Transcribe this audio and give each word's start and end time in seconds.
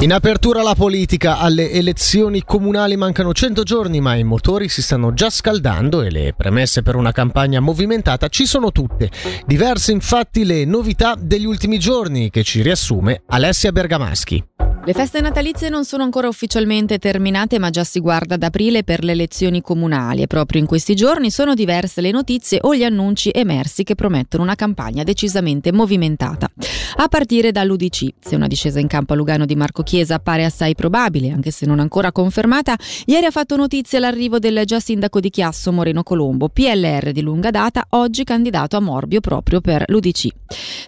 In 0.00 0.12
apertura 0.12 0.62
la 0.62 0.76
politica, 0.76 1.38
alle 1.38 1.72
elezioni 1.72 2.44
comunali 2.44 2.96
mancano 2.96 3.34
100 3.34 3.64
giorni 3.64 4.00
ma 4.00 4.14
i 4.14 4.22
motori 4.22 4.68
si 4.68 4.80
stanno 4.80 5.12
già 5.12 5.28
scaldando 5.28 6.02
e 6.02 6.10
le 6.10 6.34
premesse 6.36 6.82
per 6.82 6.94
una 6.94 7.10
campagna 7.10 7.58
movimentata 7.58 8.28
ci 8.28 8.46
sono 8.46 8.70
tutte. 8.70 9.10
Diverse 9.44 9.90
infatti 9.90 10.44
le 10.44 10.64
novità 10.64 11.16
degli 11.18 11.46
ultimi 11.46 11.80
giorni 11.80 12.30
che 12.30 12.44
ci 12.44 12.62
riassume 12.62 13.22
Alessia 13.26 13.72
Bergamaschi. 13.72 14.44
Le 14.88 14.94
feste 14.94 15.20
natalizie 15.20 15.68
non 15.68 15.84
sono 15.84 16.02
ancora 16.02 16.28
ufficialmente 16.28 16.98
terminate, 16.98 17.58
ma 17.58 17.68
già 17.68 17.84
si 17.84 18.00
guarda 18.00 18.36
ad 18.36 18.42
aprile 18.42 18.84
per 18.84 19.04
le 19.04 19.12
elezioni 19.12 19.60
comunali 19.60 20.22
e 20.22 20.26
proprio 20.26 20.62
in 20.62 20.66
questi 20.66 20.94
giorni 20.94 21.30
sono 21.30 21.52
diverse 21.52 22.00
le 22.00 22.10
notizie 22.10 22.58
o 22.62 22.74
gli 22.74 22.84
annunci 22.84 23.28
emersi 23.30 23.84
che 23.84 23.94
promettono 23.94 24.44
una 24.44 24.54
campagna 24.54 25.02
decisamente 25.02 25.72
movimentata. 25.72 26.50
A 26.96 27.08
partire 27.08 27.52
dall'UDC, 27.52 28.14
se 28.18 28.34
una 28.34 28.46
discesa 28.46 28.80
in 28.80 28.86
campo 28.86 29.12
a 29.12 29.16
Lugano 29.16 29.44
di 29.44 29.56
Marco 29.56 29.82
Chiesa 29.82 30.14
appare 30.14 30.46
assai 30.46 30.74
probabile, 30.74 31.32
anche 31.32 31.50
se 31.50 31.66
non 31.66 31.80
ancora 31.80 32.10
confermata, 32.10 32.74
ieri 33.04 33.26
ha 33.26 33.30
fatto 33.30 33.56
notizia 33.56 33.98
l'arrivo 33.98 34.38
del 34.38 34.62
già 34.64 34.80
sindaco 34.80 35.20
di 35.20 35.28
Chiasso 35.28 35.70
Moreno 35.70 36.02
Colombo, 36.02 36.48
PLR 36.48 37.12
di 37.12 37.20
lunga 37.20 37.50
data, 37.50 37.84
oggi 37.90 38.24
candidato 38.24 38.78
a 38.78 38.80
Morbio 38.80 39.20
proprio 39.20 39.60
per 39.60 39.84
l'UDC. 39.86 40.28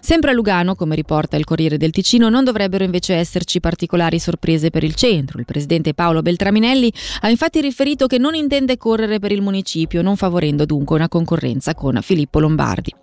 Sempre 0.01 0.31
a 0.31 0.33
Lugano, 0.33 0.73
come 0.73 0.95
riporta 0.95 1.37
il 1.37 1.43
Corriere 1.43 1.77
del 1.77 1.91
Ticino, 1.91 2.29
non 2.29 2.43
dovrebbero 2.43 2.83
invece 2.83 3.13
esserci 3.13 3.59
particolari 3.59 3.89
particolari 3.91 4.19
sorprese 4.19 4.69
per 4.69 4.83
il 4.83 4.95
centro. 4.95 5.39
Il 5.39 5.45
presidente 5.45 5.93
Paolo 5.93 6.21
Beltraminelli 6.21 6.91
ha 7.21 7.29
infatti 7.29 7.59
riferito 7.59 8.07
che 8.07 8.17
non 8.17 8.35
intende 8.35 8.77
correre 8.77 9.19
per 9.19 9.33
il 9.33 9.41
municipio, 9.41 10.01
non 10.01 10.15
favorendo 10.15 10.65
dunque 10.65 10.95
una 10.95 11.09
concorrenza 11.09 11.75
con 11.75 11.99
Filippo 12.01 12.39
Lombardi. 12.39 12.93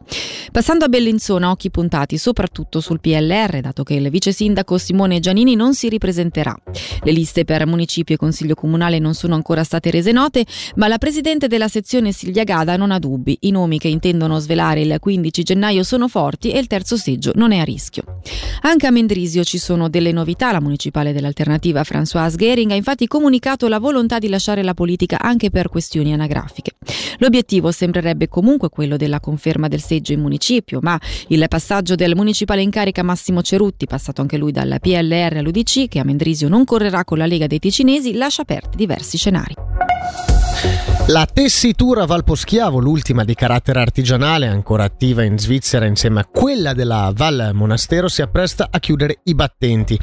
Passando 0.51 0.87
a 0.87 0.89
Bellinzona, 0.89 1.51
occhi 1.51 1.71
puntati 1.71 2.17
soprattutto 2.17 2.81
sul 2.81 3.01
PLR, 3.01 3.61
dato 3.61 3.83
che 3.83 3.95
il 3.95 4.09
vice 4.09 4.33
sindaco 4.33 4.79
Simone 4.79 5.21
Giannini 5.21 5.55
non 5.55 5.75
si 5.75 5.91
ripresenterà. 5.91 6.57
Le 7.09 7.15
liste 7.15 7.47
per 7.47 7.67
municipio 7.67 8.17
e 8.17 8.19
consiglio 8.19 8.55
comunale 8.55 8.99
non 8.99 9.15
sono 9.15 9.35
ancora 9.35 9.65
state 9.65 9.91
rese 9.91 10.13
note, 10.13 10.45
ma 10.75 10.89
la 10.89 10.99
presidente 10.99 11.47
della 11.47 11.67
sezione 11.67 12.13
Silvia 12.13 12.45
Gada 12.45 12.77
non 12.77 12.91
ha 12.91 12.99
dubbi. 12.99 13.35
I 13.41 13.51
nomi 13.51 13.79
che 13.79 13.89
intendono 13.89 14.39
svelare 14.39 14.83
il 14.83 14.95
15 15.01 15.43
gennaio 15.43 15.85
sono 15.85 16.07
forti 16.09 16.51
e 16.51 16.59
il 16.59 16.67
terzo 16.67 16.99
seggio 16.99 17.33
non 17.35 17.53
è 17.53 17.61
a 17.61 17.65
rischio. 17.65 18.03
Anche 18.61 18.87
a 18.87 18.91
Mendrisio 18.91 19.43
ci 19.43 19.57
sono 19.57 19.89
delle 19.89 20.13
novità. 20.13 20.53
La 20.53 20.61
municipale 20.61 21.15
dell'alternativa 21.15 21.81
Françoise 21.81 22.37
Gehring 22.37 22.73
ha 22.73 22.75
infatti 22.75 23.07
comunicato 23.07 23.69
la 23.69 23.79
volontà 23.79 24.19
di 24.19 24.29
lasciare 24.29 24.63
la 24.63 24.75
politica 24.75 25.19
anche 25.19 25.49
per 25.49 25.71
questioni 25.71 26.13
anagrafiche. 26.13 26.73
L'obiettivo 27.21 27.71
sembrerebbe 27.71 28.29
comunque 28.29 28.69
quello 28.69 28.99
della 28.99 29.19
conferma 29.19 29.67
del 29.69 29.81
seggio 29.81 30.13
in 30.13 30.21
municipio, 30.21 30.79
ma 30.83 31.01
il 31.29 31.47
passaggio 31.49 31.95
del 31.95 32.15
municipale 32.15 32.61
in 32.61 32.71
carica 32.71 33.03
Massimo 33.03 33.41
Cerutti, 33.41 33.87
passato 33.87 34.21
anche 34.21 34.37
lui 34.37 34.53
dal 34.53 34.77
PLR 34.79 35.39
all'UDC, 35.39 35.89
che 35.89 36.01
a 36.01 36.05
Mendrisio 36.05 36.49
non 36.49 36.65
correrà 36.65 36.97
con 37.05 37.19
la 37.19 37.27
Lega 37.27 37.47
dei 37.47 37.59
Ticinesi, 37.59 38.15
lascia 38.15 38.43
aperti 38.43 38.77
diversi 38.77 39.17
scenari. 39.17 39.58
La 41.11 41.25
tessitura 41.25 42.05
Valposchiavo, 42.05 42.81
l'ultima 42.81 43.25
di 43.25 43.33
carattere 43.33 43.81
artigianale, 43.81 44.47
ancora 44.47 44.85
attiva 44.85 45.23
in 45.23 45.39
Svizzera 45.39 45.87
insieme 45.87 46.21
a 46.21 46.29
quella 46.31 46.75
della 46.75 47.11
Val 47.15 47.53
Monastero, 47.55 48.09
si 48.09 48.21
appresta 48.21 48.69
a 48.71 48.79
chiudere 48.79 49.21
i 49.23 49.35
battenti. 49.35 49.99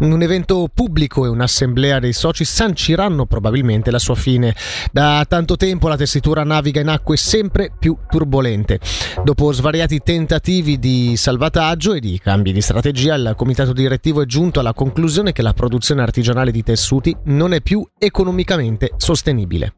Un 0.00 0.20
evento 0.20 0.68
pubblico 0.72 1.24
e 1.24 1.28
un'assemblea 1.28 1.98
dei 1.98 2.12
soci 2.12 2.44
sanciranno 2.44 3.24
probabilmente 3.24 3.90
la 3.90 3.98
sua 3.98 4.14
fine. 4.14 4.54
Da 4.92 5.24
tanto 5.26 5.56
tempo 5.56 5.88
la 5.88 5.96
tessitura 5.96 6.44
naviga 6.44 6.82
in 6.82 6.88
acque 6.88 7.16
sempre 7.16 7.72
più 7.78 7.96
turbolente. 8.10 8.80
Dopo 9.24 9.52
svariati 9.52 10.00
tentativi 10.00 10.78
di 10.78 11.16
salvataggio 11.16 11.94
e 11.94 12.00
di 12.00 12.20
cambi 12.22 12.52
di 12.52 12.60
strategia, 12.60 13.14
il 13.14 13.32
comitato 13.34 13.72
direttivo 13.72 14.20
è 14.20 14.26
giunto 14.26 14.60
alla 14.60 14.74
conclusione 14.74 15.32
che 15.32 15.40
la 15.40 15.54
produzione 15.54 16.02
artigianale 16.02 16.50
di 16.50 16.62
tessuti 16.62 17.16
non 17.24 17.54
è 17.54 17.62
più 17.62 17.82
economicamente 17.98 18.92
sostenibile. 18.98 19.76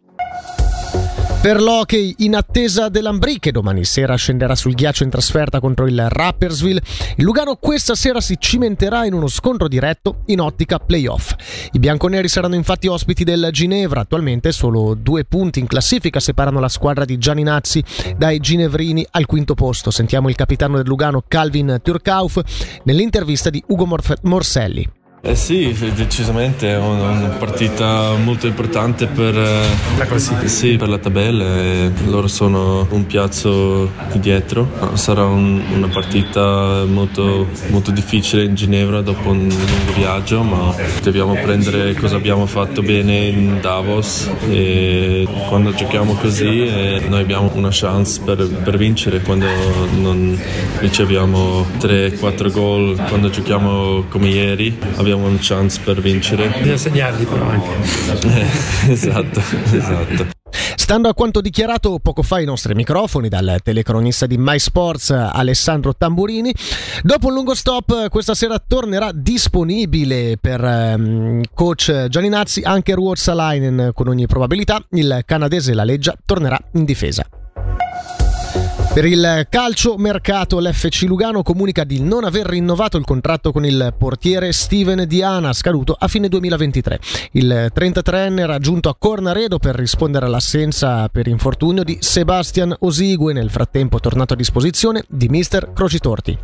Per 1.42 1.60
l'hockey, 1.60 2.14
in 2.18 2.36
attesa 2.36 2.88
dell'Ambrì 2.88 3.40
che 3.40 3.50
domani 3.50 3.84
sera 3.84 4.14
scenderà 4.14 4.54
sul 4.54 4.74
ghiaccio 4.74 5.02
in 5.02 5.10
trasferta 5.10 5.58
contro 5.58 5.88
il 5.88 6.08
Rappersville, 6.08 6.80
il 7.16 7.24
Lugano 7.24 7.56
questa 7.56 7.96
sera 7.96 8.20
si 8.20 8.36
cimenterà 8.38 9.06
in 9.06 9.12
uno 9.12 9.26
scontro 9.26 9.66
diretto 9.66 10.18
in 10.26 10.40
ottica 10.40 10.78
playoff. 10.78 11.34
I 11.72 11.80
bianconeri 11.80 12.28
saranno 12.28 12.54
infatti 12.54 12.86
ospiti 12.86 13.24
del 13.24 13.48
Ginevra, 13.50 14.02
attualmente 14.02 14.52
solo 14.52 14.94
due 14.94 15.24
punti 15.24 15.58
in 15.58 15.66
classifica 15.66 16.20
separano 16.20 16.60
la 16.60 16.68
squadra 16.68 17.04
di 17.04 17.18
Gianni 17.18 17.42
Nazzi 17.42 17.82
dai 18.16 18.38
ginevrini 18.38 19.04
al 19.10 19.26
quinto 19.26 19.54
posto. 19.54 19.90
Sentiamo 19.90 20.28
il 20.28 20.36
capitano 20.36 20.76
del 20.76 20.86
Lugano 20.86 21.24
Calvin 21.26 21.80
Turkauf 21.82 22.40
nell'intervista 22.84 23.50
di 23.50 23.60
Ugo 23.66 23.98
Morselli. 24.22 24.88
Eh 25.24 25.36
sì, 25.36 25.72
decisamente 25.94 26.68
è 26.68 26.76
una 26.76 27.28
partita 27.38 28.16
molto 28.16 28.48
importante 28.48 29.06
per 29.06 29.36
la 29.36 30.04
classifica. 30.04 30.48
Sì, 30.48 30.76
per 30.76 30.88
la 30.88 30.98
tabella. 30.98 31.88
loro 32.06 32.26
sono 32.26 32.84
un 32.90 33.06
piazzo 33.06 33.88
di 34.10 34.18
dietro. 34.18 34.68
Sarà 34.94 35.24
un, 35.24 35.62
una 35.74 35.86
partita 35.86 36.84
molto, 36.86 37.46
molto 37.68 37.92
difficile 37.92 38.42
in 38.42 38.56
Ginevra 38.56 39.00
dopo 39.00 39.30
un 39.30 39.46
lungo 39.46 39.92
viaggio, 39.94 40.42
ma 40.42 40.74
dobbiamo 41.00 41.34
prendere 41.34 41.94
cosa 41.94 42.16
abbiamo 42.16 42.46
fatto 42.46 42.82
bene 42.82 43.26
in 43.26 43.60
Davos 43.60 44.28
e 44.50 45.24
quando 45.46 45.72
giochiamo 45.72 46.14
così 46.14 46.66
eh, 46.66 47.04
noi 47.06 47.20
abbiamo 47.20 47.48
una 47.54 47.70
chance 47.70 48.20
per, 48.24 48.44
per 48.44 48.76
vincere 48.76 49.20
quando 49.20 49.46
non 50.00 50.36
riceviamo 50.80 51.64
3-4 51.78 52.50
gol, 52.50 52.96
quando 53.06 53.30
giochiamo 53.30 54.06
come 54.08 54.26
ieri. 54.26 54.76
Abbiamo 54.96 55.10
abbiamo 55.12 55.26
un 55.26 55.38
chance 55.40 55.80
per 55.82 56.00
vincere. 56.00 56.48
Bisogna 56.48 56.76
segnarli 56.76 57.24
però 57.24 57.48
anche. 57.48 57.70
Eh, 58.32 58.92
esatto, 58.92 59.42
esatto. 59.72 60.26
Stando 60.74 61.08
a 61.08 61.14
quanto 61.14 61.40
dichiarato 61.40 61.98
poco 62.00 62.22
fa 62.22 62.36
ai 62.36 62.44
nostri 62.44 62.74
microfoni 62.74 63.28
dal 63.28 63.58
telecronista 63.62 64.26
di 64.26 64.36
MySports 64.38 65.10
Alessandro 65.10 65.94
Tamburini, 65.94 66.54
dopo 67.02 67.28
un 67.28 67.34
lungo 67.34 67.54
stop 67.54 68.08
questa 68.08 68.34
sera 68.34 68.62
tornerà 68.64 69.10
disponibile 69.12 70.36
per 70.40 70.62
um, 70.62 71.40
coach 71.54 72.06
Gianni 72.08 72.28
Nazzi 72.28 72.62
anche 72.62 72.94
Ruotsalainen 72.94 73.92
con 73.94 74.08
ogni 74.08 74.26
probabilità. 74.26 74.82
Il 74.90 75.22
canadese 75.24 75.74
La 75.74 75.84
Leggia 75.84 76.14
tornerà 76.24 76.58
in 76.72 76.84
difesa. 76.84 77.26
Per 78.92 79.06
il 79.06 79.46
calcio 79.48 79.96
mercato 79.96 80.60
l'FC 80.60 81.04
Lugano 81.06 81.42
comunica 81.42 81.82
di 81.82 81.98
non 81.98 82.24
aver 82.24 82.44
rinnovato 82.44 82.98
il 82.98 83.06
contratto 83.06 83.50
con 83.50 83.64
il 83.64 83.94
portiere 83.96 84.52
Steven 84.52 85.06
Diana 85.08 85.54
scaduto 85.54 85.96
a 85.98 86.08
fine 86.08 86.28
2023. 86.28 87.00
Il 87.32 87.72
33enne 87.74 88.40
era 88.40 88.58
giunto 88.58 88.90
a 88.90 88.96
Cornaredo 88.98 89.58
per 89.58 89.76
rispondere 89.76 90.26
all'assenza 90.26 91.08
per 91.08 91.26
infortunio 91.26 91.84
di 91.84 91.96
Sebastian 92.00 92.76
Osigue, 92.80 93.32
nel 93.32 93.48
frattempo 93.48 93.98
tornato 93.98 94.34
a 94.34 94.36
disposizione 94.36 95.04
di 95.08 95.28
mister 95.30 95.72
Crocitorti. 95.72 96.38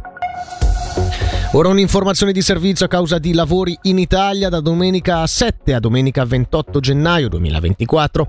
Ora 1.53 1.69
un'informazione 1.69 2.33
di 2.33 2.43
servizio 2.43 2.85
a 2.87 2.89
causa 2.89 3.19
di 3.19 3.33
lavori 3.33 3.77
in 3.83 3.99
Italia 3.99 4.49
da 4.49 4.61
domenica 4.61 5.27
7 5.27 5.73
a 5.73 5.81
domenica 5.81 6.25
28 6.25 6.81
gennaio 6.81 7.29
2024. 7.29 8.27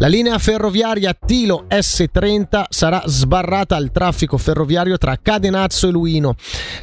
La 0.00 0.06
linea 0.06 0.38
ferroviaria 0.38 1.12
Tilo 1.12 1.64
S30 1.68 2.66
sarà 2.68 3.02
sbarrata 3.06 3.74
al 3.74 3.90
traffico 3.90 4.38
ferroviario 4.38 4.96
tra 4.96 5.18
Cadenazzo 5.20 5.88
e 5.88 5.90
Luino. 5.90 6.36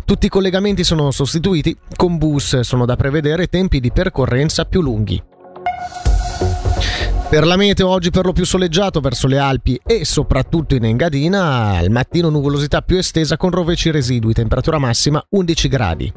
Tutti 0.03 0.25
i 0.25 0.29
collegamenti 0.29 0.83
sono 0.83 1.11
sostituiti 1.11 1.77
con 1.95 2.17
bus, 2.17 2.59
sono 2.59 2.85
da 2.85 2.97
prevedere 2.97 3.47
tempi 3.47 3.79
di 3.79 3.89
percorrenza 3.93 4.65
più 4.65 4.81
lunghi. 4.81 5.23
Per 7.29 7.45
la 7.45 7.55
meteo 7.55 7.87
oggi 7.87 8.09
per 8.09 8.25
lo 8.25 8.33
più 8.33 8.45
soleggiato 8.45 8.99
verso 8.99 9.27
le 9.27 9.37
Alpi 9.37 9.79
e 9.85 10.03
soprattutto 10.03 10.75
in 10.75 10.83
Engadina, 10.83 11.77
al 11.77 11.89
mattino 11.89 12.29
nuvolosità 12.29 12.81
più 12.81 12.97
estesa 12.97 13.37
con 13.37 13.49
rovesci 13.49 13.91
residui, 13.91 14.33
temperatura 14.33 14.77
massima 14.77 15.25
11 15.29 15.67
gradi. 15.69 16.13